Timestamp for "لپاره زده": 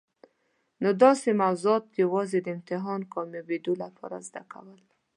3.83-4.43